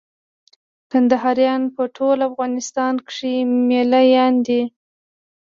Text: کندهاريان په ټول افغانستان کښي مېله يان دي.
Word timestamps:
کندهاريان 0.91 1.61
په 1.75 1.83
ټول 1.97 2.17
افغانستان 2.29 2.93
کښي 3.07 3.35
مېله 3.67 4.01
يان 4.13 4.33
دي. 4.47 4.61